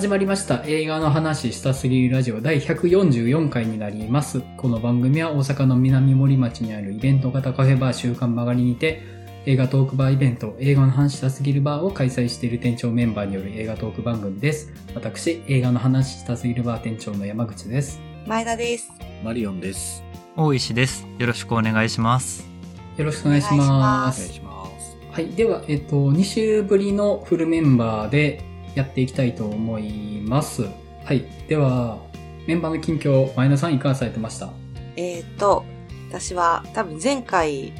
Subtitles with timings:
[0.00, 4.40] 始まりました映画の話したすぎるラジオ第144回になります。
[4.56, 9.02] この番組は大阪の南森町にあるイベント型カフェバー週刊曲がりにて
[9.44, 14.72] 映画トークバーイベント映画の話したすぎるバーを開催している店長メンバーによる映画トーク番組です。
[14.94, 18.00] 私、映画の話したすぎるバー店長の山口です。
[18.26, 18.90] 前田です。
[19.22, 20.02] マリオンです。
[20.34, 21.06] 大石です。
[21.18, 22.48] よろしくお願いします。
[22.96, 24.10] よろしくお願いしま。
[24.14, 24.96] すお願いします。
[25.10, 25.28] はい。
[25.32, 30.62] では、えっと、2週ぶりのフルメンバーでやっていきたいと思います。
[31.04, 31.24] はい。
[31.48, 31.98] では、
[32.46, 34.50] メンバーの近況、前田さんいかがされてました？
[34.96, 35.64] えっ、と、
[36.08, 37.72] 私は多分前回、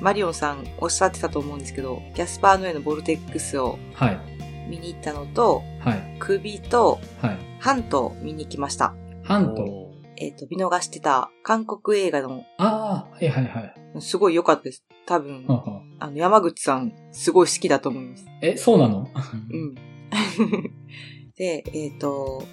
[0.00, 4.20] マリオンさんおっしゃってたと思うんですけど、キャスパーの絵のボルテックスをはい。
[4.68, 6.16] 見に行ったのと、はい。
[6.18, 7.38] 首とはい。
[7.60, 8.94] ハントを見に来ました。
[9.22, 9.62] ハント？
[9.62, 9.86] お
[10.18, 14.00] えっ、と、見逃してた韓国映画の、ああ、はいはいはい。
[14.00, 14.84] すごい良かったです。
[15.04, 18.26] 多分は、はあの、山口さん、すごい好きだと思います。
[18.42, 19.08] え、そうなの？
[19.50, 19.74] うん。
[21.36, 22.44] で、えっ、と、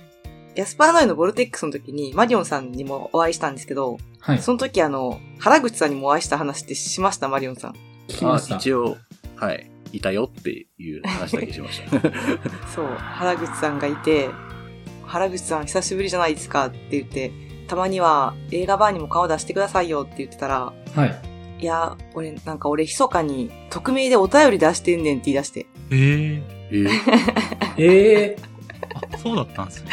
[0.55, 4.41] キャスパーの絵のボルテックスの時に、マリオンさんにもお会いしたんですけど、はい。
[4.41, 7.71] その時あの、原口さんにもお会いした話ってしました、マリオンさん。
[7.71, 7.73] あ
[8.07, 8.57] 聞きました。
[8.57, 8.97] 一応、
[9.35, 9.69] はい。
[9.93, 12.01] いたよっていう話だけしました。
[12.73, 14.29] そう、原口さんがいて、
[15.05, 17.31] 原口さん久しぶりじゃないですかって言って、
[17.67, 21.15] たまには映画バーにも顔出してくださいよって言ってたら、はい。
[21.59, 26.41] いや、俺、なんか俺密かに匿名でお便り出してんねんって言い出して、えー、
[26.73, 26.89] えー
[27.77, 28.35] ええ
[29.13, 29.91] あ、そうだったんですね。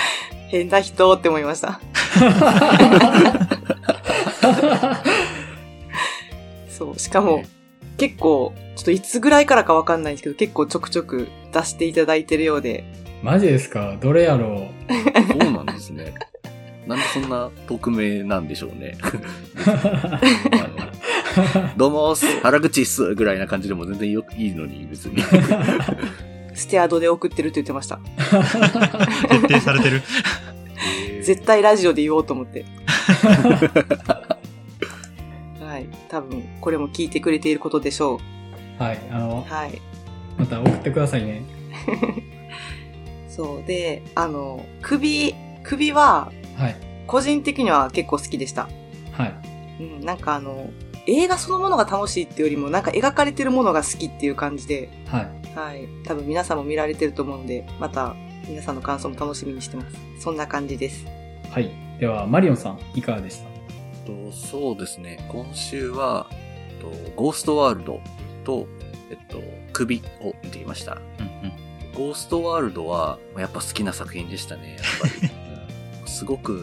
[0.48, 1.80] 変な人って思いました。
[6.68, 7.44] そう、しかも、
[7.98, 12.84] 結構、ちょっといつぐらいからかわかんないんですけど、結構ちょくちょく出していただいてるようで、
[13.22, 13.96] マジですか？
[14.00, 16.14] どれやろそうなんですね。
[16.86, 18.96] なんでそんな匿名なんでしょうね。
[19.66, 19.70] あ
[21.62, 25.16] のどうも、原口っすぐらいな感じでも全然よいいのに、別に。
[26.60, 27.98] ステアドで送ってるって言ってました。
[29.28, 30.02] 徹底されてる？
[31.24, 32.66] 絶対ラジオで言おうと思って。
[35.58, 35.86] はい。
[36.08, 38.20] 多分、これも聞いてくれていることでしょ
[38.78, 38.82] う。
[38.82, 38.98] はい。
[39.10, 39.80] あの、はい。
[40.36, 41.42] また送ってくださいね。
[43.28, 43.66] そう。
[43.66, 46.76] で、あの、首、首は、はい。
[47.06, 48.68] 個人的には結構好きでした。
[49.12, 49.34] はい。
[49.80, 50.68] うん、なんかあの、
[51.06, 55.56] 映画そのものが楽しいっていうよりも、なんか描かれてるものが好きっていう感じで、はい。
[55.56, 55.88] はい。
[56.04, 58.14] 多分皆さんも見られてると思うんで、また
[58.48, 59.96] 皆さんの感想も楽しみにしてます。
[60.20, 61.04] そんな感じです。
[61.50, 61.70] はい。
[61.98, 63.50] では、マリオンさん、いかがでした？
[64.06, 65.26] とそうですね。
[65.30, 66.26] 今週は、
[66.80, 68.00] とゴーストワールド
[68.44, 68.66] と、
[69.10, 70.98] えっと、首を見てきました。
[71.18, 71.52] うんうん。
[71.94, 75.30] ゴーストワールドは、やっぱ好きな作品でしたね、やっぱり。
[76.20, 76.58] すごく、も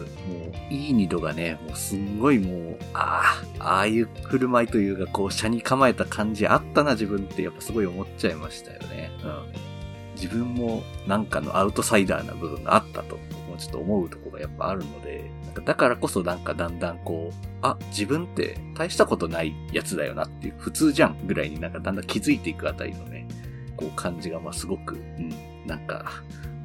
[0.70, 9.10] う、いい二度がね、もうすんごいもう、ああ、ああいう振る舞いというか、こう、車に構えた感じあったな、自分って、やっぱすごい思っちゃいましたよね。
[9.24, 10.14] うん。
[10.14, 23.28] 自分も、なんかのアウトサイダーな部分があったと、もうちょっと思うとこがやっぱあるので、なんかだからこそなんかだんだんこう、あ、自分って大したことないやつだよなっていう、普通じゃんぐらいになんかだんだん気づいていくあたりのね、
[23.76, 25.34] こう感じがまあすごく、うん、
[25.66, 26.12] なんか、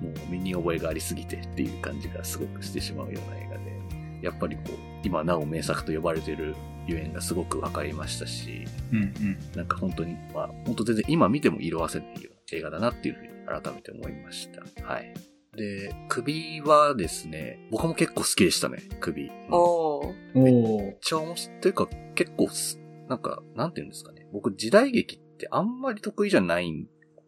[0.02, 6.54] もう身に覚えがありすぎてっていう感じがすごくしてしまうような映画で、やっぱりこう、今なお名作と呼ばれてる
[6.86, 9.38] ゆえんがすごくわかりましたし、うんうん。
[9.56, 14.62] なんか本当に、まあ、本当全然今見ても色あせないような映画だなっていうふうに改めて思いました。
[14.84, 15.14] はい。
[15.56, 19.30] で、首はですね、僕も結構好きでしたね、首。
[19.50, 20.14] おー。
[20.34, 21.60] めっちゃ面白い。
[21.60, 24.26] というか、結構す、なんか、なんていうんですかね。
[24.32, 26.72] 僕、時代劇ってあんまり得意じゃない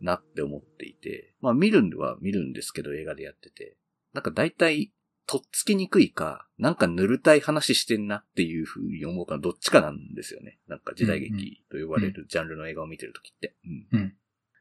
[0.05, 3.77] なって思っていて、まあ見るんは見るんですけど、映画でやってて。
[4.13, 4.93] なんか大体、
[5.27, 10.59] とっつきにくいか、なんか塗るたい話してんなっていう風に思うか、どっちかなんですよね。
[10.69, 13.57] なんか時代劇と呼ばれるジャンルの映画を見てるときって。
[13.93, 13.99] うん。
[13.99, 14.15] うん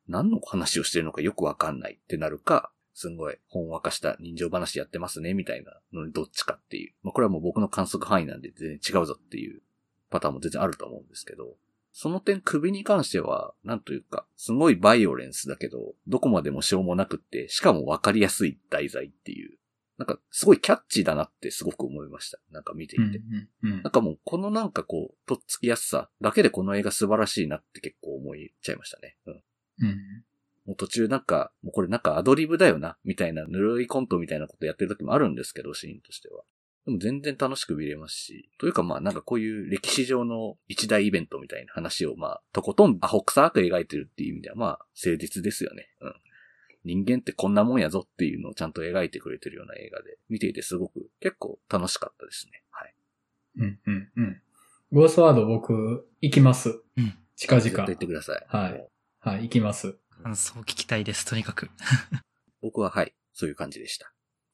[0.08, 6.94] 何の話をしてるのかよくわかんないってなるか、すんごい、ほんわかした人情話やってますね、みたいなのにどっちかっていう。
[7.04, 9.62] まあ、これはもう僕の観測範囲なんで全然違うぞっていう
[10.10, 11.56] パターンも全然あると思うんですけど、
[11.96, 19.60] その点首に関しては、なんというか、すごいバイオレンスだけど、どこまでもしょうもなくって、しかもわかりやすい題材っていう。
[20.00, 22.40] なんか、すごいキャッチーだなってすごく思いました。
[22.52, 23.04] なんか見ていて。
[23.04, 23.14] うん
[23.64, 29.16] うんうんなんかもう、このなんかこう、とっつきやすさだけでこの映画素晴らしいなって結構思いちゃいましたね。
[29.28, 29.34] うん。
[29.34, 30.24] うん
[30.66, 36.44] もう途中なんか、もうこれなんかアドリブだよな、みたいなぬるいコントみたいなことやってる時もあるんですけど、シーンとしては。
[36.86, 45.90] でも全然楽しく見れますし、というかまあなんかこういう歴史上の一大イベントみたいな話をまあ、とことんアホ臭く描いてるっていう意味ではまあ、誠実ですよね。
[46.02, 46.14] うん。
[46.86, 52.64] 人間ってこんなもんやぞっていうのをちゃんと描いてくれてるような映画で、見ていてすごく結構楽しかったですね。
[52.70, 52.94] はい。
[53.60, 54.42] うんうんうん。
[54.92, 56.82] ゴーストワード僕、行きます。
[56.98, 57.86] うん近々。
[57.86, 58.46] 言ってください。
[58.48, 58.88] はい
[59.20, 59.98] はい、行きます。
[60.24, 61.70] 感想聞きたいです、とにかく。
[62.62, 64.14] 僕ははい、そういう感じでした。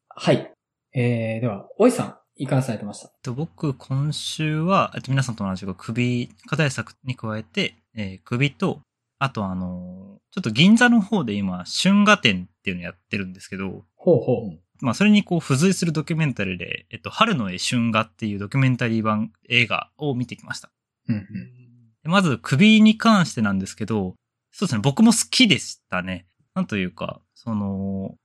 [0.09, 0.53] はい。
[0.93, 8.79] えー、では、おいさん、いかがされてましたと僕、今週は、えっと皆さんと同じく首、課題作に加えて、えー首と、
[9.19, 14.59] あとあのーちょっと銀座の方で今、春画展っていうのやってるんですけど、ほうほう。
[14.79, 20.69] まあ、それにこう、付随するドキュメンタリーで、えっと、春の絵春画っていうドキュメンタリー版映画を見てきました。
[21.09, 21.23] うんうん。
[22.03, 24.13] でまず、首に関してなんですけど、
[24.51, 26.27] そうですね、僕も好きでしたね。
[26.53, 28.15] なんというか、その、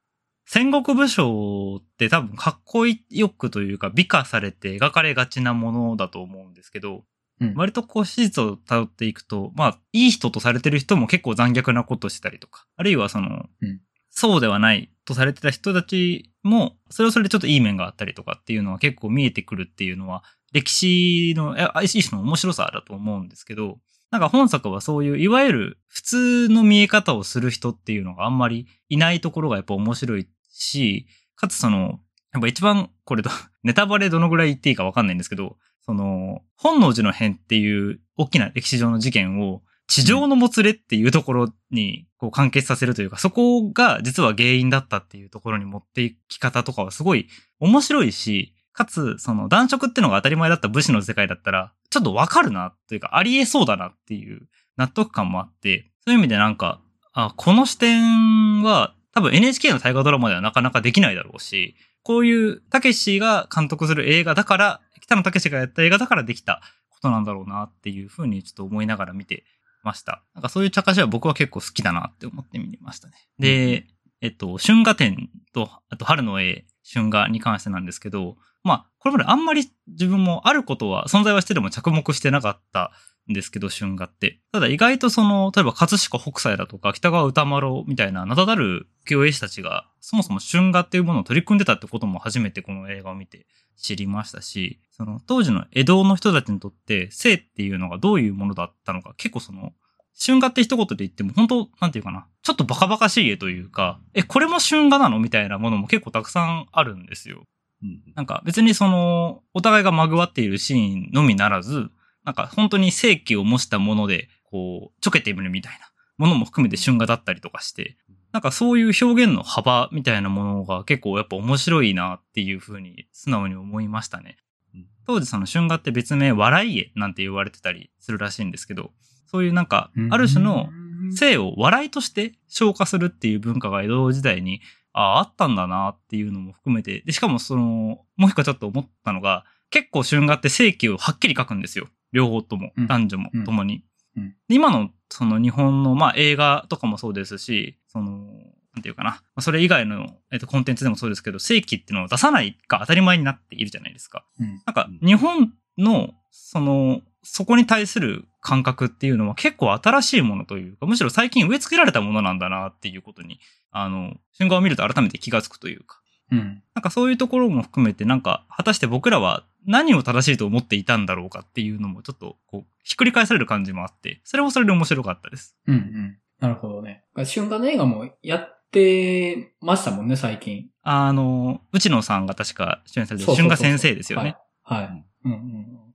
[0.47, 7.05] 戦国武将って多分かっこよくというか美化されて描かれがちなものだと思うんですけど、
[7.41, 7.55] うん。
[7.55, 13.81] 割とこう史実を辿っていくと、まあ、いい人とされてる人も結構残虐なことしてたりとか、あるいはその、うん。
[14.11, 23.81] そうではないとされてた人たちも、それはそれでちょっといい面があったりとかっていうのは結構見えてくるっていうのは、歴史の、え一種の面白さだと思うんですけど、
[24.13, 31.07] なんか本作はそういう、いわゆる普通の見え方をする人っていうのがあんまりいないところがやっぱ面白いし、
[31.37, 32.01] かつその、
[32.33, 33.31] やっぱ一番、これと、
[33.63, 47.29] ネタバレどのぐらい言っていいかわかんないんですけど、その、本能寺の変っていう大きな歴史上の事件を、地上のもつれっていうところにこう関係させるというか、そこが実は原因だったっていうところに持っていき方とかはすごい
[47.61, 56.81] 面白いし、かつ、その男色ってのが当たり前だった武士の世界だったら、ちょっとわかるなというか、ありえそうだなっていう納得感もあって、そういう意味でなんか、
[57.13, 69.45] あ、この視点は多分 NHK の大河ドラマではなかなかできないだろうし、こういう、たけしが監督する映画だから、北野たけしがやった映画だからできたことなんだろうなっていうふうにちょっと思いながら見て
[69.83, 70.23] ました。
[70.35, 73.15] なんかそういう茶化しは僕は結構好きだなって思って見てましたね。
[73.39, 73.87] で、
[74.21, 82.91] えっと、春画展と、あと春の絵、春画に関してなんですけど、まあ、これまであんまり自分もあることは、存在はしてでも着目してなかったん
[83.29, 84.41] ですけど、春画って。
[84.53, 99.73] ただ意外とその、例えば葛飾北斎だとか北川歌丸みたいな名だたる浮世絵師たちが、そもそも春画っていうものを取り組んでたってことも初めてこの映画を見て知りましたし、その当時の江戸の人たちにとって性っていうのがどういうものだったのか、結構その、
[100.17, 105.19] 春画って一言で言っても、本当なんていうかな、ちょっとバカバカしい絵というか、え、これも春画なの？
[105.19, 107.43] みたいなものも結構たくさんあるんですよ。
[107.83, 111.91] うんなんか別にその、お互いがまぐわっているシーンのみならず、
[112.25, 117.97] なんか本当に正気を模したもので、こう、ちょけてみるみたいなものも含めて春画だったりとかして、
[118.33, 124.39] なんかそういう表現の幅みたいなものが結構やっぱ面白いなっていうふうに素直に思いましたね
[124.75, 124.87] うん。
[125.07, 128.91] 当時その春画って別名笑い絵なんて言われてたりするらしいんですけど、
[129.27, 130.69] そういうなんか、ある種の
[131.13, 134.61] 性を笑いとして消化するっていう文化が江戸時代に
[134.95, 141.89] ああ、あったんだなっていうのも含めて、で、しかもその、もう一個ちょっと思ったのが、結構春画って正規をはっきり書くんですよ。
[142.15, 143.85] 両方ともうん、男女もうん共に。
[144.17, 148.27] うんで今のその日本の、まあ映画とかもそうですし、その、
[148.75, 149.11] なんていうかな。
[149.11, 154.25] まあそれ以外の、えっと、コンテンツでもそうですけど、正規っていうのを出さないが当たり前になっているじゃないですか。
[154.41, 163.41] うんなんか、日本の、その、そこに対する感覚っていうのは結構新しいものというか、むしろ最近植え付けられたものなんだなっていうことに、
[163.71, 166.01] あの、瞬間を見ると改めて気がつくというか。
[166.31, 166.63] うん。
[166.75, 175.57] なんかそういうところも含めて、なんか、果たして僕らは何を正しいと思っていたんだろうかっていうのもちょっと、こう、ひっくり返される感じもあって、それもそれで面白かったです。
[175.67, 176.19] うんうん。
[176.41, 177.05] なるほどね。
[177.15, 180.69] 春画の映画もやってましたもんね、最近。
[180.83, 184.37] あの、内野さんが確か出演されてるそうそうそう春画先生ですよね。
[184.63, 184.83] はい。
[184.83, 185.05] はい。
[185.25, 185.95] うんうん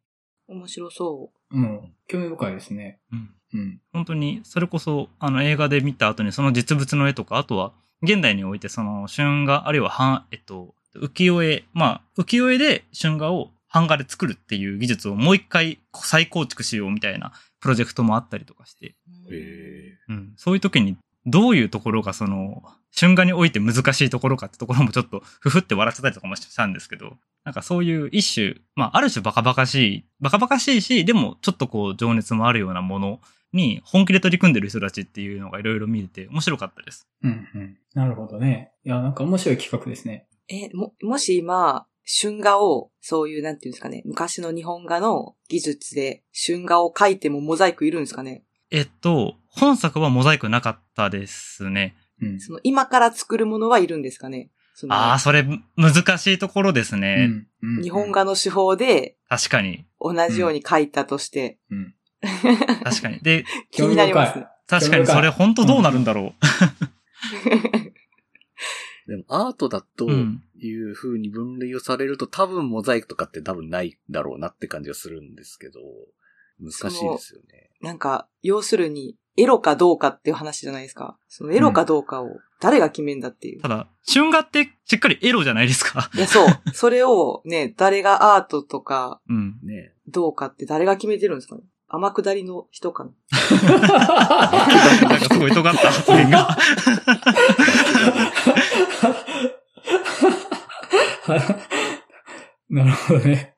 [0.50, 1.62] 面白そうん。
[1.62, 1.94] うん。
[2.08, 3.00] 興味深いですね。
[3.12, 3.82] うんうん。
[3.94, 18.96] 本当に、それこそ、あの、映画で見た後にその実物の絵とか、あとは、現代においてその、春画、あるいは、はん、えっと、浮世絵、まあ、浮世絵で春画を版画で作るっていう技術をもう一回再構築しようみたいなプロジェクトもあったりとかして、
[19.30, 20.14] う。
[20.14, 22.64] ん、そういう時にどういうところがその、
[22.98, 33.20] 春画において難しいところかってところもちょっとふふって笑っちゃったりとかもしたんですけど、なんかそういう一種、まあある種バカバカしい、バカバカしいし、でもちょっとこう情熱もあるようなもの
[33.54, 37.08] に本気で取り組んでる人たちっていうのがいろいろ見れて面白かったです。
[37.24, 37.78] うんうん。
[37.94, 38.72] なるほどね。
[38.84, 40.26] いや、なんか面白い企画ですね。
[40.48, 51.96] え、も、もし今、春画を、そういう、なんていうんですかね、昔の日本画の技術で春画を描いてもモザイクいるんですかねえっと、本作はモザイクなかったですね。
[52.22, 52.40] うん。
[52.40, 54.50] その、今から作るものはいるんですかね
[54.88, 57.28] ああ、それ難しいところですうね。
[57.28, 59.86] んうん日本画の手法で確かに。
[60.00, 61.94] 同じように描いたとして、うん。
[62.84, 63.20] 確かに。
[63.20, 64.40] で、気になります。
[64.68, 66.34] 確かにそれ本当どうなるんだろ
[69.10, 70.10] でもアートだとう。
[70.10, 70.44] うん。
[70.62, 75.80] いう風に分類をされると多分モザイクとかって多分ないだろうなって感じがするんですけど、
[76.60, 77.70] 難しいですよね。
[77.82, 81.18] なんか、要するに、エロかどうかっていう話じゃないですか。
[81.30, 83.62] そのエロかどうかを誰が決めんだっていう。
[83.62, 86.10] ただ、春画ってしっかりエロじゃないですか。
[86.14, 86.48] いや、そう。
[86.74, 89.60] それをね、誰がアートとかうん。
[89.64, 91.62] ねどうかって誰が決めてるんですかね
[91.92, 93.12] 天下りの人かな
[95.10, 96.56] なんかすごい尖った発言が。
[102.70, 103.56] なるほどね。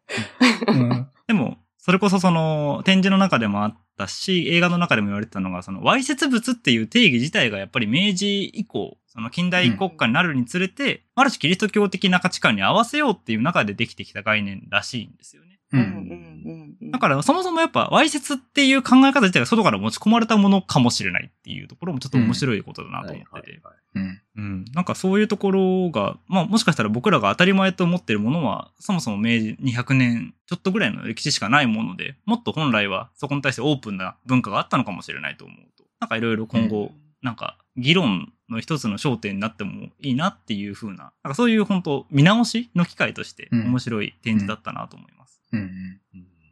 [0.68, 1.08] うん。
[1.28, 15.51] でも、それこそその展示の中でもあったし、映画の中でも言われてたのが、その、わいせつ物っていう定義自体がやっぱり明治以降、その近代国家になるにつれて、ある種キリスト教的な価値観に合わせようっていう中でできてきた概念らしいんですよね。
[15.74, 15.78] う。
[15.78, 16.92] うんんうんうん。
[16.92, 23.62] だからそもそもやっぱ、わいせつっていう考え方自体が外から持ち込まれたものかもしれないっていうところもちょっと面白いことだなと思ってて。
[23.96, 24.22] うん。
[24.38, 24.66] うん。
[24.74, 45.12] なんかそういうところが、まあもしかしたら僕らが当たり前と思ってるものは、そもそも明治200年ちょっとぐらいの歴史しかないもので、もっと本来はそこに対してオープンな文化があったのかもしれないと思うと、なんかいろいろ今後、なんか議論の一つの焦点になってもいいなっていう風な、なんかそういう本当見直しの機会としてうん面白い展示だったなと思います。
[45.12, 45.20] うん。
[45.20, 45.21] うん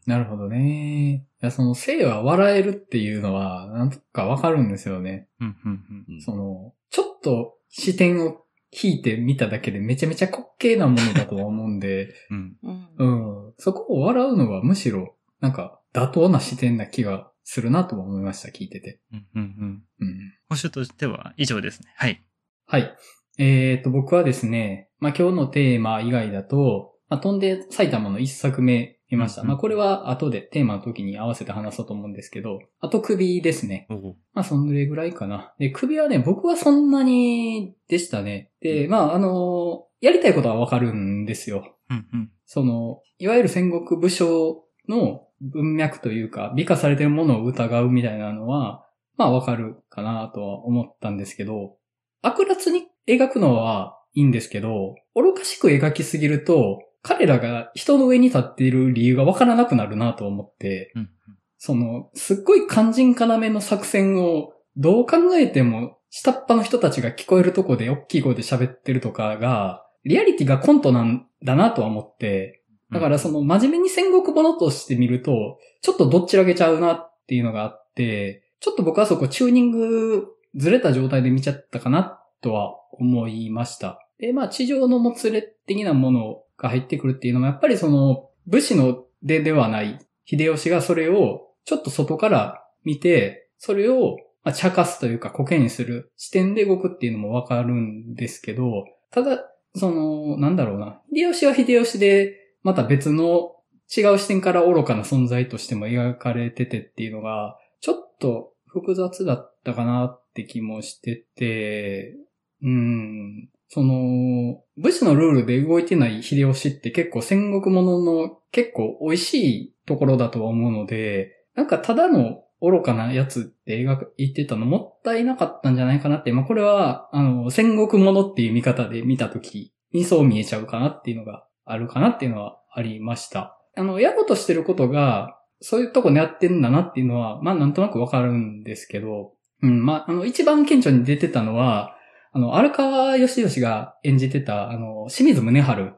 [0.05, 1.27] なるほどね。
[1.41, 5.27] いや、その、性は笑えるっていうのは、なんとかわかるんですよね。
[5.39, 5.71] うん、うん、
[6.07, 6.15] うん。
[6.15, 12.57] うんその、ちょっと視点を引いてみただけでめちゃめちゃ滑稽なものだとは思うんで、うん。
[12.97, 13.53] うんうん。
[13.57, 18.99] そこを笑うのはむしろ、なんか、妥当な視点な気がするなとは思いました、聞いてて。
[19.11, 19.83] うん、うん、うん。
[19.99, 20.33] うん。
[20.49, 21.93] 保守としては以上ですね。
[21.95, 22.23] はい。
[22.65, 22.95] はい。
[23.37, 29.43] えっ、と、僕はですね、まあ、今日のテーマ以外だと、まあ、飛んで埼玉の一作目見ました。
[29.43, 33.87] まあ、これは後でテーマの時に合わせて話そうと思うんですけど、あと首ですね。
[34.33, 35.53] まあ、そんぐらいぐらいかな。
[35.57, 38.51] で、首はね、僕はそんなにでしたね。
[38.61, 41.75] で、まあ、あのやりたいことはわかるんですよ。
[41.89, 42.31] うん、うん。
[42.45, 48.85] その、いわゆる戦国武将の文脈というか、美化されてるものを疑うみたいなのは、
[49.17, 51.75] まあわかるかなとは思ったんですけど、
[52.21, 61.09] 悪辣に描くのはいいんですけど、愚かしく描きすぎると、彼らが人の上に立っている理由がわからなくなるなと思って、うん、
[61.57, 83.99] その、すっごい肝心要の作戦を、どう考えても、下っ端の人たちが聞こえるとこで大きい声で喋ってるとかが、リアリティがコントなんだなとは思って、だからその真面目に戦国ものとして見ると、ちょっとどっちらけちゃうなっていうのがあって、ちょっと僕はそこチューニングずれた状態で見ちゃったかなとは思いました。
[84.17, 99.43] で、まあ地上のもつれ的なものが入ってくるっていうのもやっぱりその武士の出ではない秀吉がそれをちょっと外から見て、それをまあ茶化すというかコケにする視点で動くっていうのもわかるんですけど、ただ、
[99.75, 101.01] その、なんだろうな。
[101.13, 103.55] 秀吉は秀吉で、また別の
[103.95, 112.15] 違う視点から愚かな存在としても描かれててっていうのが、ちょっと複雑だったかなって気もしてて、
[112.61, 133.57] うん、その、武士のルールで動いてない秀吉って結構戦国ものの結構美味しいところだとは思うので、なんかただの愚かなやつって描いてたのもったいなかったんじゃないかなって、まあこれは、あの、戦国ものっていう見方で見たときにそう見えちゃうかなっていうのがあるかなっていうのはありました。
[133.77, 141.95] あの、やろうとしてることが、そういうとこ狙ってんだなっていうのは、まあなんとなくわかるんですけど、うん、まあ、あの、一番顕著に出てたのは、
[142.31, 145.93] あの、荒川義義が演じてた、あの、清水宗春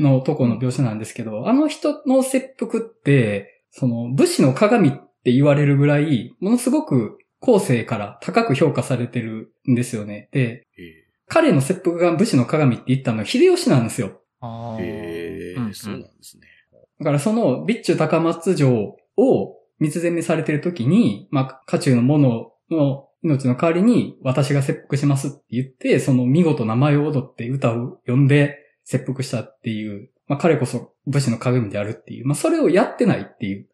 [0.00, 10.28] のとこの描写なんですけど、あの人の切腹って、その武士の鏡って言われるぐらい、ものすごく後世から高く評価されてるんですよね。
[10.32, 14.20] で、え彼の切腹が武士の鏡って言ったのは秀吉なんですよ。
[14.40, 16.46] あーえそうなんですね。
[16.98, 33.68] だからその備中高松城を三つ攻めされてる時に、まあ、家中の者の命の代わりに私が切腹しますって言って、その見事名前を踊って歌を呼んで切腹したっていう、まあ彼こそ武士の鏡であるっていう、まあそれをやってないっていう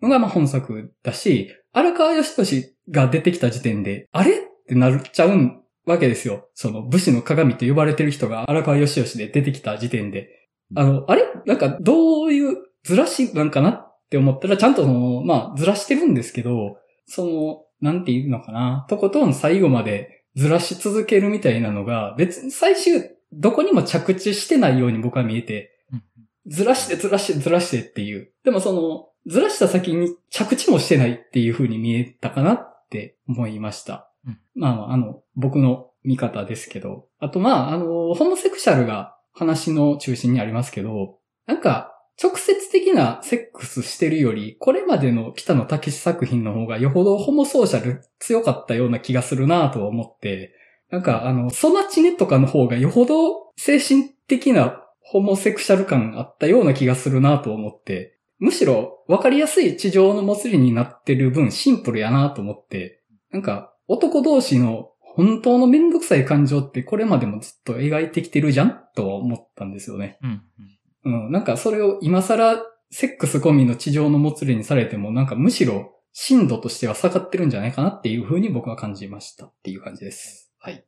[0.00, 4.34] のがまあ本作だし、荒川義義が出てきた時点で、あれっ
[4.66, 6.48] てなっちゃうわけですよ。
[6.54, 10.30] その武士の鏡と呼ばれてる人が荒川義義で出てきた時点で。
[10.74, 11.22] あの、あれ？
[11.44, 23.00] なんかどういうずらしなんかなって思ったら、ちゃんとその、まあずらしてるんですけど、その、なんていうのかな、とことん最後までずらし続けるみたいなのが、別に最終
[23.32, 26.02] どこにも着地してないように僕は見えて、うん
[26.48, 28.30] ずらしてずらしてずらしてっていう。
[28.44, 34.12] でもその、ずらした先に着地もしてないっていう風に見えたかなって思いました。
[34.24, 37.08] うんまあまあ、あの、僕の見方ですけど。
[37.18, 50.54] あとまあ、あの、ホモセクシャルが話の中心にありますけど、なんか、直接的なセックスしてるより、これまでの北野武作品の方がよほどホモソーシャル強かったような気がするなと思って、
[50.90, 70.18] なんかあの、ソナチネとかの方がよほど精神的なホモセクシャル感あったような気がするなと思って、むしろ分かりやすい地上の祭りになってる分シンプルやなと思って、なんか男同士の本当のめんどくさい感情ってこれまでもずっと描いてきてるじゃんと思ったんですよね。
[70.22, 70.75] うん、うん。
[71.06, 72.60] うんなんかそれを今更
[72.90, 80.52] セックス込みの地上の祭りにされてもなんかむしろ深度としては下がってるんじゃないかなっていう風に僕は感じましたっていう感じです。
[80.58, 80.84] はい。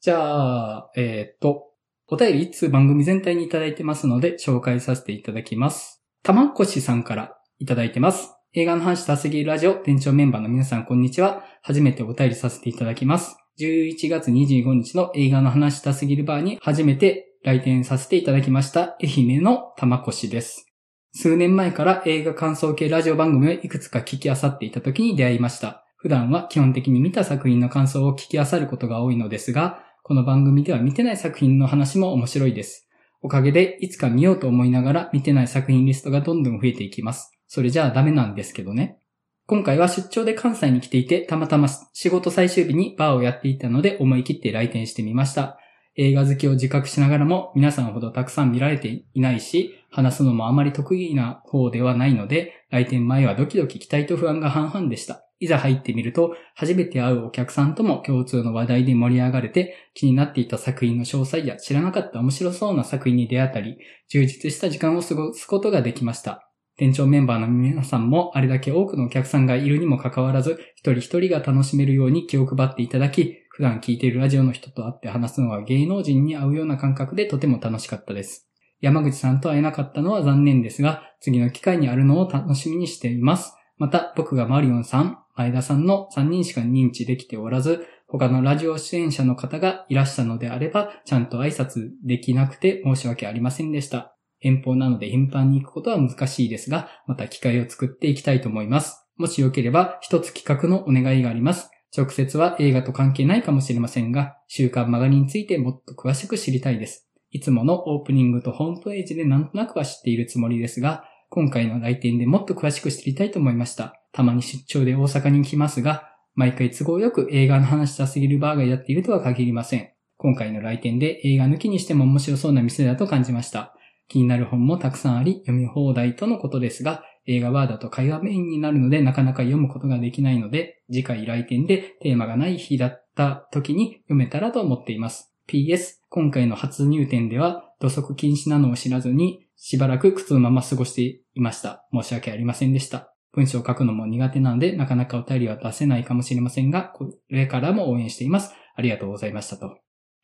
[0.00, 1.72] じゃあ、えっ、と、
[2.08, 6.04] お便り一通番組全体にいただいてますので紹介させていただきます。
[6.22, 8.34] たまこしさんからいただいてます。
[8.52, 11.42] 映画の話したすぎるラジオ店長メンバーの皆さんこんにちは。
[11.62, 13.36] 初めてお便りさせていただきます。
[13.58, 20.66] 11月25日の映画の話したすぎるバーに初めて来店させていただきました愛媛の玉越です。
[21.14, 25.86] 数年前から映画感想系ラジオ番組をいくつか聞き漁っていた時に出会いました。
[25.96, 32.88] 普段は基本的に見た作品の感想を聞き漁ることが多いのですが、この番組では見てない作品の話も面白いです。
[33.22, 37.30] おかげでいつか見ようと思いながら見てない作品リストがどんどん増えていきます。
[37.46, 38.98] それじゃあダメなんですけどね。
[39.46, 45.60] 今回は出張で関西に来ていて、たまたま仕事最終日にバーをやっていたので思い切って来店してみました。
[45.96, 55.22] 映画好きを自覚しながらも皆さんほどたくさん見られていないし、話すのもあまり得意な方ではないので、来店前はドキドキ期待と不安が半々でした。
[55.38, 66.50] いざ入ってみると、初めて会うお客さんとも共通の話題で盛り上がれて、気になっていた作品の詳細や知らなかった面白そうな作品に出会ったり、充実した時間を過ごすことができました。
[66.78, 78.50] 店長メンバーの皆さんもあれだけ多くのお客さんがいるにもかかわらず、一人一人が楽しめるように気を配っていただき、普段聞いているラジオの人と会って話すのは芸能人に会うような感覚でとても楽しかったです。
[78.82, 83.54] 山口さんと会えなかったのは残念ですが、次の機会にあるのを楽しみにしています。
[83.78, 94.14] また、僕がマリオンさん、前田さんの3人しか認知できておらず、他のラジオ出演者の方がいらしたのであれば、ちゃんと挨拶できなくて申し訳ありませんでした。
[94.42, 99.08] 遠方なので頻繁に行くことは難しいですが、また機会を作っていきたいと思います。
[99.16, 101.70] もしよければ、一つ企画のお願いがあります。
[101.96, 107.08] 直接は映画と関係ないかもしれませんが、週刊マガリについてもっと詳しく知りたいです。
[107.30, 113.94] いつものオープニングとホームページでなんとなくは知っているつもりですが、今回の来店でもっと詳しく知りたいと思いました。
[114.12, 119.90] たまに出張で大阪に来ますが、毎回都合よく映画の話したすぎるバーがやっているとは限りません。
[120.18, 123.74] 今回の来店で映画抜きにしても面白そうな店だと感じました。
[124.08, 135.32] 気になる本もたくさんあり、読み放題とのことですが、映画バーだと会話メインになるのでなかなか読むことができないので、次回来店でテーマがない日だった時に読めたらと思っています。
[135.48, 141.02] PS、今回の初入店では土足禁止なのを知らずに、しばらく靴のまま過ごして
[141.34, 141.86] いました。
[141.92, 143.12] 申し訳ありませんでした。
[143.32, 148.54] 文章を書くのも苦手なので、なかなかお便りは出せないかもしれませんが、これからも応援しています。
[148.74, 149.78] ありがとうございましたと。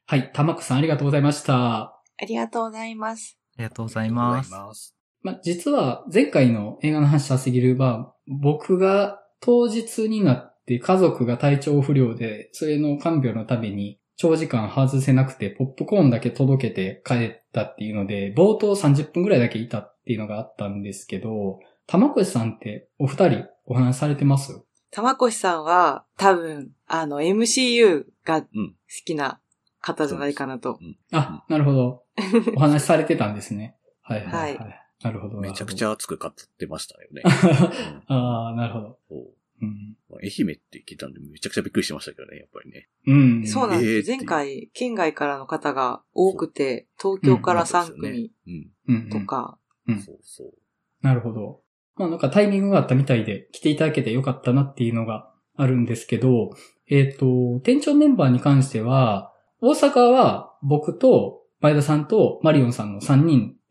[0.06, 1.54] はい、たまこさんありがとうございました。
[1.82, 3.38] ありがとうございます。
[3.58, 5.01] ありがとうございます。
[5.22, 24.64] まあ、実は前回の映画の話したすぎるは、僕が当日になって家族が体調不良で、それの看病のために長時間外せなくてポップコーンだけ届けて帰ったっていうので、冒頭30分くらいだけいたっていうのがあったんですけど、玉越さんってお二人お話されてます？
[24.90, 28.48] 玉越さんは多分、あの MCU が好
[29.04, 29.40] きな
[29.80, 30.78] 方じゃないかなと。
[30.80, 32.02] うん、あ、なるほど。
[32.56, 33.76] お話しされてたんですね。
[34.02, 34.81] はいはい、はい。
[35.02, 35.40] なるほど。
[35.40, 37.22] めちゃくちゃ熱く語ってましたよね。
[38.06, 38.98] ああ、なるほど。
[39.62, 42.88] うん、愛媛って聞いたんでめちゃくちゃびっくりしましたけどね、やっぱりね。
[43.06, 43.46] うん。
[43.46, 44.08] そうなんです。
[44.08, 48.32] 前回、県外からの方が多くて、東京から3組
[49.10, 49.58] とか。
[50.04, 50.52] そうそう。
[51.00, 51.60] なるほど。
[51.94, 56.50] まあなんかタイミングがあったみたいで来ていただけてよかったなっていうのがあるんですけど、
[56.88, 63.61] えっ、ー、と、店長メンバーに関しては、大阪は僕と前田さんとマリオンさんの3人で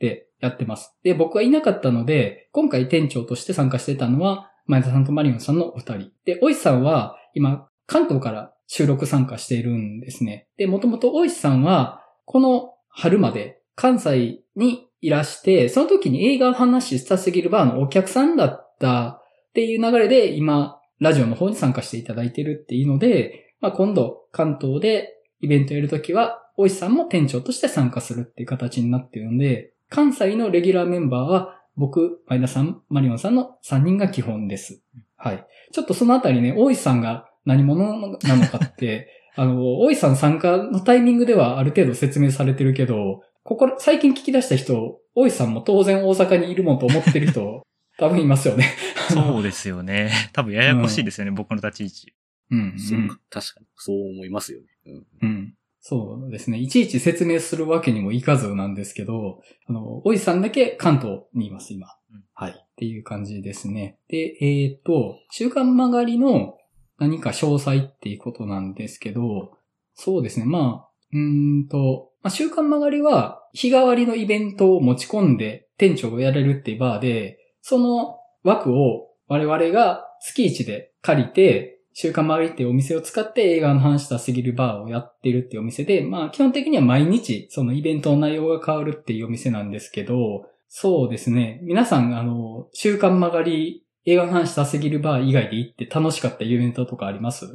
[0.41, 0.93] やってます。
[1.03, 6.11] で、僕はいなかったので、今回店長として参加してたのは、前田さんとマリオンさんのお二人。
[6.25, 10.47] で、おいさんは今、関東から収録参加しているんですね。
[10.57, 25.09] で、もともとおいさんは、この春まで関西にいらして、その時に映画の話したすぎるバーのお客さんだったっていう流れで、今、ラジオの方に参加していただいてるっていうので、まあ、今度、関東で
[25.41, 34.81] イベントやるときは、おいさんも店長として参加するっていう形になってるんで、関西のレギュラーメンバーは、僕、前田さん、マリオンさんの3人が基本です。
[35.17, 35.45] はい。
[35.73, 47.67] ちょっとそのあたりね、大石さんが何者なのかって、 あの、大石さん参加のタイミングではある程度説明されてるけど、ここ、最近聞き出した人大石さんも当然大阪にいるもんと思ってる人、
[47.99, 48.65] 多分いますよね。
[49.09, 50.11] そうですよね。
[50.31, 52.13] 多分ややこしいですよね、僕の立ち位置。
[52.51, 53.65] うん、そうか確かに。
[53.75, 54.67] そう思いますよね。
[54.85, 55.05] うん。
[55.21, 55.53] うん。
[55.83, 56.59] そうですね。
[56.59, 61.87] いちいち説明するわけにもいかずなんですけど、あの、おいさんだけ関東にいます、今。
[62.13, 62.51] うんはい。
[62.51, 63.97] っていう感じですね。
[64.07, 66.57] で、えっ、と、週刊曲がりの
[66.99, 69.57] 何か詳細っていうことなんですけど、
[69.95, 70.45] そうですね。
[70.45, 91.59] まあ、うーんと、まあ、週刊曲がりは日替わりのイベントを持ち込んで店長がやれるっていうバーで、その枠を我々が月一で借りて、週刊曲がりっていうお店を使って映画の話したすぎるバーをやってるっていうお店で、まあ基本的には毎日そのイベントの内容が変わるっていうお店なんですけど、そうですね。
[91.63, 97.45] 皆さんあの、週刊曲がり映画の話したすぎるバー以外で行って楽しかったイベントとかあります？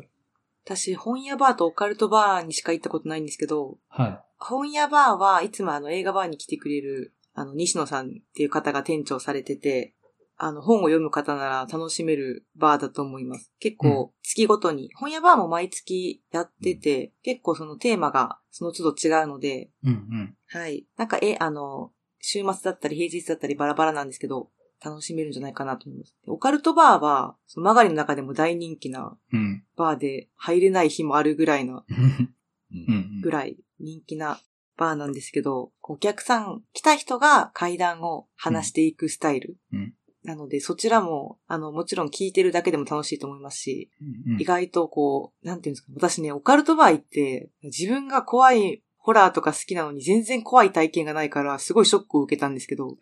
[0.64, 9.94] 私、本屋バーとオカルトバーにしか行ったことないんですけど、は本屋バーはいつもあの映画バーに来てくれる、あの、西野さんっていう方が店長されてて、
[10.38, 13.52] あの、本を読む方なら楽しめるバーだと思います。
[13.58, 19.70] 結構、月ごとに、本屋バーも毎月やってて、結構そのテーマがその都度違うので、い。
[19.84, 20.36] うんうん。
[20.48, 20.86] はい。
[20.96, 24.50] なんか、え、あの、週末だったり平日だったりバラバラなんですけど、
[24.84, 26.16] 楽しめるんじゃないかなと思います。
[26.24, 29.64] でオカルトバーは、そのマガリの中でも大人気なうん。
[29.76, 32.30] バーで入れない日もあるぐらいな うんう。
[32.70, 33.20] うんん。
[33.22, 34.38] ぐらい人気な
[34.76, 39.56] バーなんですけど、お客さん、来た人が階段を話していくスタイル。
[39.72, 39.94] うん
[40.26, 43.90] なので、そちらも、あの、もちろん聞いてるだけでも楽しいと思いますし、
[44.26, 52.98] うん意外とこう、なんていうんですか、私ね、オカルトバー行って、自分が怖いホラーとか好きなのに全然怖い体験がないから、すごいショックを受けたんですけど、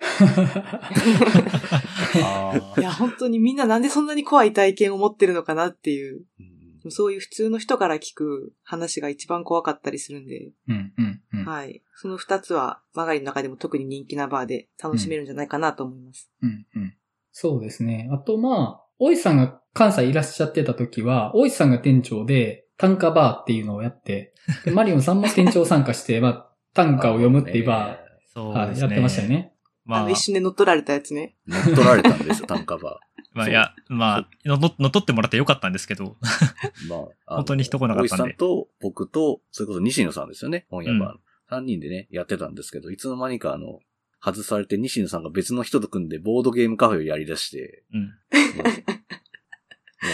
[2.22, 6.54] あ いや、本当にみんななんでそんなに怖い体験を持ってるのかなっていう、うん
[6.90, 11.44] そういう普通の人から聞く話が一番怖かったりするんで、うんうんうん。
[11.44, 11.82] はい。
[11.94, 16.30] その二つは、マガリの中でも特に人気なバーで楽しめるんじゃないかなと思います。
[16.42, 16.94] うんうん。
[17.36, 18.08] そうですね。
[18.12, 24.32] あとまあ、大石さんが関西いらっしゃってた時は、大石さんが店長で単価バーっていうのをやって、
[24.64, 27.96] で マリオンさんも店長参加して、まあ、単価を読むっていうバー、
[28.32, 28.82] そうはい、ですね。
[28.82, 29.28] やってましたよ。
[29.28, 29.52] ね。
[29.88, 31.34] あの、まあ一、瞬で乗っ取られたやつね。
[31.48, 33.00] 乗っ取られたんですよ、単価バ
[33.34, 36.14] まあ、いや、まあ、のの乗っ取ってもらってよかったんですけど、ー。
[36.88, 41.14] まあ、あの本当に人来なかったんでさんと、僕と、それこそ西野さんですよね、本屋バーの。
[41.50, 43.80] 三人でね、やってたんですけど、いつの間にかあの、
[44.24, 48.14] 外されて西野さんが別の人と組んでボードゲームカフェをやり出して、うん。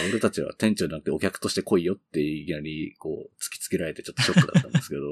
[0.09, 5.03] 俺たちは店長じゃなくてお客として来いよっていきなり、こう、突きつけられてちょっとショックだったんですけど、 い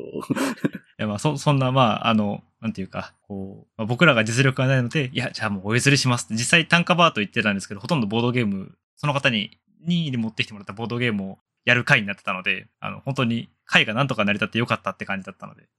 [0.97, 6.33] や、まあ、そ、そんな、まあ、あの、なんていうか、こう、まあ、僕らが実力がないので、いや、じゃあもうお譲りしますって。
[6.33, 15.69] 実際単価バーと言ってたんですけど、ほとんどボードゲーム、その方に、任意で持ってきてもらったボードゲームをやる回になってたので、あの、本当に会がなんとか成り立ってよかったって感じだったので。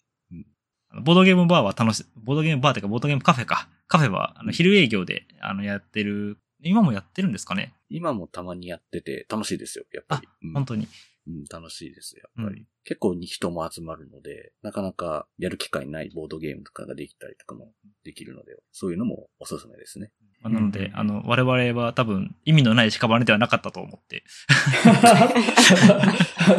[0.92, 3.68] ボードゲームバーは楽し、ボードゲームバーというか、ボードゲームカフェか。
[3.86, 7.72] カフェは、あの、昼営業で、あの、やってる、今もやってるんですかね？
[7.88, 10.28] 今もたまにやってて楽しいですよ、やっぱり。
[10.42, 10.88] うん本当に。
[11.26, 12.60] うん、楽しいですよ、やっぱり。
[12.60, 17.72] うん結構に人も集まるので、なかなかやる機会ないボードゲームとかができたりとかも
[18.04, 20.10] できるので、そういうのもおすすめですね。
[20.40, 24.24] まあなので、うんあの、我々は多分、意味のない屍ではなかったと思って。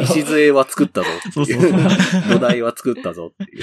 [0.02, 1.74] 礎は作ったぞって そうそういう。
[2.30, 3.62] 土台は作ったぞっていう。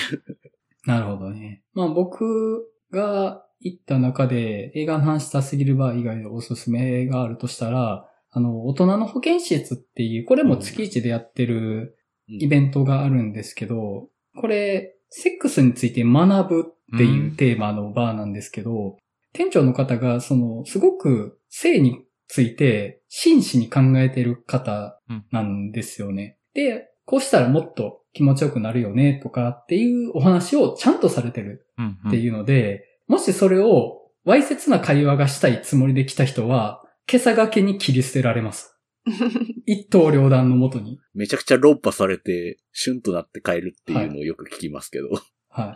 [0.85, 1.63] なるほどね。
[1.73, 16.65] まあ僕が行った中で映画の話したすぎるバー以外でおすすめがあるとしたら、あの、大人の保健施設っていう、これも月一でやってるイベントがあるんですけど、これ、セックスについて学ぶ
[16.95, 18.97] っていうテーマのバーなんですけど、
[19.33, 24.99] 店長の方が、その、すごく性について真摯に考えてる方
[25.31, 26.37] なんですよね。
[26.53, 38.77] で、こうしたらもっと気持ちよくなるよねとかっていうお話をちゃんとされてるうん、っていうので、もしそれをわいせつな会話がしたいつもりで来た人は、今朝がけに切り捨てられます。
[39.65, 40.99] 一刀両断のもとに。
[41.15, 45.09] めちゃくちゃ論破されて、シュンとなって帰るっていうのをよく聞きますけど。
[45.49, 45.75] は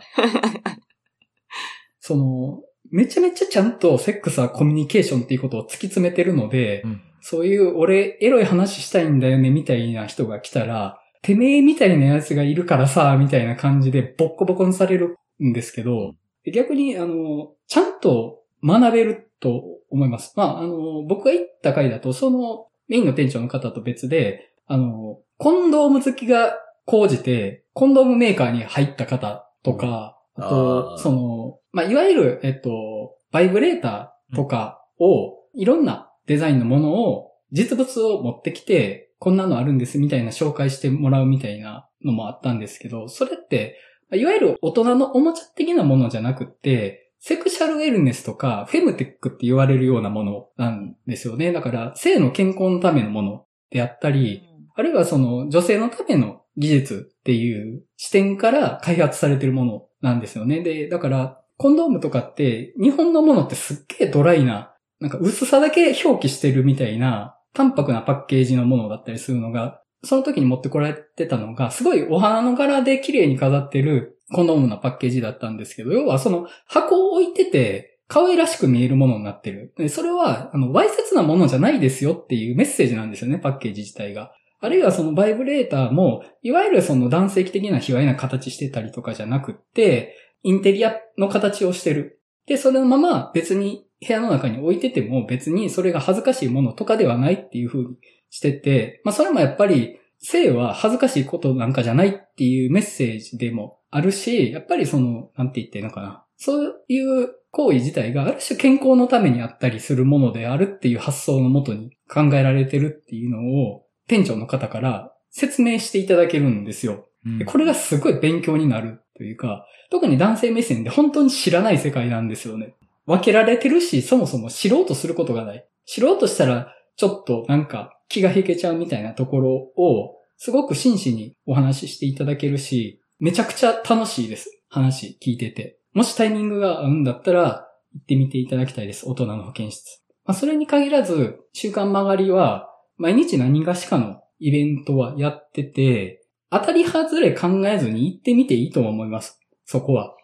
[1.98, 16.14] その、めちゃめちゃちゃんとセックスはコミュニケーションっていうことを突き詰めてるので、うんそういう俺エロい話したいんだよねみたいな人が来たら、てめえみたいなやつがいるからさ、みたいな感じでボッコボコにされるんですけど、
[16.52, 20.34] 逆に、あの、ちゃんと学べると思います。
[20.36, 43.78] まあ、あの、僕が行った回だと、そのメインの店長の方と別で、あの、コンドーム好きが講じて、コンドームメーカーに入った方とか、あと、その、まあ、いわゆる、えっと、バイブレーターとかを、いろんなデザインのものを、実物を持ってきて、こんなのあるんですみたいな紹介してもらうみたいなのもあったんですけど、それって、
[44.12, 51.54] いわゆる大人のおもちゃ的なものじゃなくって、セクシャルウェルネスとか、フェムテックって言われるようなものなんですよね。
[51.54, 54.42] だから、性の健康のためのものであったり、
[54.76, 60.60] あるいはその女性のための技術っていう視点から開発されてるものなんですよね。
[60.60, 79.72] で、だから、コンドームとかって、日本のものってすっげえドライな、なんか薄さだけ表記してるみたいな、淡白なパッケージのものだったりするのが、その時に持ってこられてたのが、すごいお花の柄で綺麗に飾ってるコンドームのパッケージだったんですけど、要はその箱を置いてて、可愛らしく見えるものになってる。
[79.88, 84.32] それは、あの、わいせつなものじゃないですよっていうメッセージなんですよね、パッケージ自体が。
[84.60, 92.20] あるいはそのバイブレーターも、いわゆるその男性的な卑猥な形してたりとかじゃなくって、インテリアの形をしてる。
[92.46, 97.96] で、それのまま別に部屋の中に置いてても別にそれが恥ずかしいものとかではないっていう風に
[98.30, 106.24] してて、まあそれもやっぱり性は恥ずかしいことなんかじゃないっていうメッセージでもあるし、やっぱりその、なんて言っていいのかな。
[106.36, 117.06] そういう行為自体がある種健康のためにあったりするものであるっていう発想のもとに考えられてるっていうのを店長の方から説明していただけるんですよ。
[117.38, 122.74] でこれがすごい勉強になるというか、特に男性目線で本当に知らない世界なんですよね。
[123.06, 125.66] 分けられてるし、そもそも知ろうとすることがない。
[125.86, 134.60] 知ろうとしたら、ちょっとなんか気が引けちゃうみたいなところを、すごく真摯にお話ししていただけるし、めちゃくちゃ楽しいです。
[134.68, 135.78] 話聞いてて。
[135.92, 139.08] もしタイミングが合うんだったら、行ってみていただきたいです。
[139.08, 140.02] 大人の保健室。
[140.24, 149.40] まあ、それに限らず、週刊曲がりは、毎日何がしかのイベントはやってて、当たり外れ考えずに行ってみていいと思います。
[149.64, 150.14] そこは。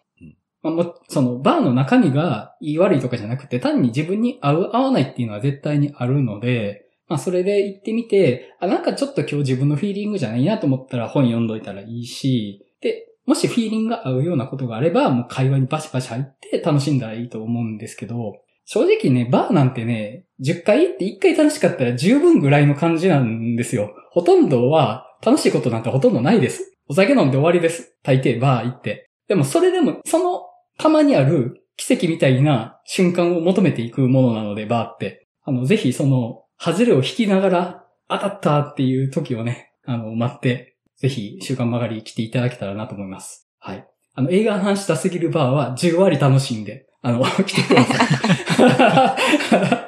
[0.63, 23.93] まあ、もその、バーの中身がいい悪いとかじゃなくて、単に自分に合う合わないっていうのは絶対にあるので、まあ、それで行ってみて、あ、なんかちょっと今日自分のフィーリングじゃないなと思ったら本読んどいたらいいし、で、もしフィーリングが合うようなことがあれば、もう会話にバシバシ入って楽しんだらいいと思うんですけど、正直ね、バーなんてね、10回行って1回楽しかったら十分ぐらいの感じなんですよ。
[24.13, 26.77] ほとんどは楽しいことなんてほとんどないです。
[26.87, 27.97] お酒飲んで終わりです。
[28.05, 29.11] 大抵バー行って。
[29.27, 30.43] でもそれでも、その
[30.81, 35.29] たまにある奇跡みたいな瞬間を求めていくものなので、バーって。
[35.43, 43.49] あの、ぜひその、外れを引きながら、当たったっていう時をね、あの、待ってぜひ、週刊曲がり来ていただけたらなと思います。
[43.59, 43.89] はい。
[44.15, 48.09] あの、映画の話したすぎるバーは10割楽しんで、あの、 来てください。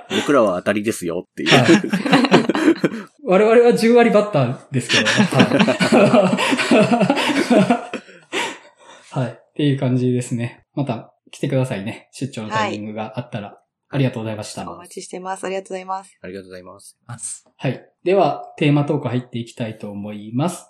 [0.21, 1.51] 僕らは当たりですよっていう。
[1.51, 1.69] はい、
[3.25, 5.13] 我々は10割バッターですけど、は
[9.13, 9.21] い。
[9.21, 9.33] はい。
[9.33, 10.62] っていう感じですね。
[10.75, 12.09] また来てくださいね。
[12.13, 13.49] 出張のタイミングがあったら。
[13.49, 13.57] はい
[13.95, 14.63] ありがとうございました。
[14.71, 15.45] お待ちしてます。
[15.45, 16.19] ありがとうございます。
[16.23, 16.97] ありがとうございます。
[17.55, 17.85] はい。
[18.05, 20.67] では、テーマトーク入っていきたいと思います。